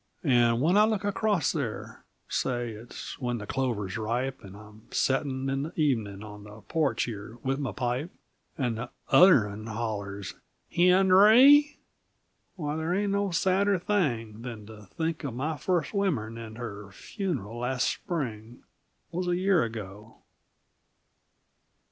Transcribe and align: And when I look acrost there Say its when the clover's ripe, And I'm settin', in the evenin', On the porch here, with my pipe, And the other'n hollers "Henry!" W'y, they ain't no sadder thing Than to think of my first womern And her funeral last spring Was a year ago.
And 0.23 0.59
when 0.63 0.77
I 0.77 0.85
look 0.85 1.03
acrost 1.05 1.53
there 1.53 2.05
Say 2.27 2.71
its 2.71 3.19
when 3.19 3.37
the 3.37 3.45
clover's 3.45 3.99
ripe, 3.99 4.43
And 4.43 4.57
I'm 4.57 4.91
settin', 4.91 5.47
in 5.47 5.61
the 5.61 5.79
evenin', 5.79 6.23
On 6.23 6.43
the 6.43 6.61
porch 6.61 7.03
here, 7.03 7.37
with 7.43 7.59
my 7.59 7.71
pipe, 7.71 8.09
And 8.57 8.79
the 8.79 8.89
other'n 9.11 9.67
hollers 9.67 10.33
"Henry!" 10.73 11.77
W'y, 12.57 12.75
they 12.91 13.03
ain't 13.03 13.11
no 13.11 13.29
sadder 13.29 13.77
thing 13.77 14.41
Than 14.41 14.65
to 14.65 14.87
think 14.97 15.23
of 15.23 15.35
my 15.35 15.55
first 15.55 15.91
womern 15.93 16.35
And 16.43 16.57
her 16.57 16.91
funeral 16.91 17.59
last 17.59 17.87
spring 17.87 18.63
Was 19.11 19.27
a 19.27 19.37
year 19.37 19.63
ago. 19.63 20.17